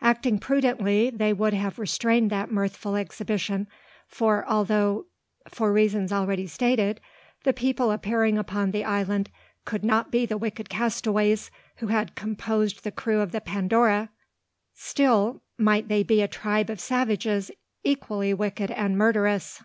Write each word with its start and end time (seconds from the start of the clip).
Acting 0.00 0.38
prudently, 0.38 1.10
they 1.10 1.32
would 1.32 1.54
have 1.54 1.76
restrained 1.76 2.30
that 2.30 2.52
mirthful 2.52 2.94
exhibition, 2.94 3.66
for 4.06 4.44
although, 4.48 5.06
for 5.48 5.72
reasons 5.72 6.12
already 6.12 6.46
stated, 6.46 7.00
the 7.42 7.52
people 7.52 7.90
appearing 7.90 8.38
upon 8.38 8.70
the 8.70 8.84
island 8.84 9.28
could 9.64 9.82
not 9.84 10.12
be 10.12 10.24
the 10.24 10.38
wicked 10.38 10.68
castaways 10.68 11.50
who 11.78 11.88
had 11.88 12.14
composed 12.14 12.84
the 12.84 12.92
crew 12.92 13.20
of 13.22 13.32
the 13.32 13.40
Pandora, 13.40 14.10
still 14.72 15.42
might 15.58 15.88
they 15.88 16.04
be 16.04 16.22
a 16.22 16.28
tribe 16.28 16.70
of 16.70 16.78
savages 16.78 17.50
equally 17.82 18.32
wicked 18.32 18.70
and 18.70 18.96
murderous. 18.96 19.64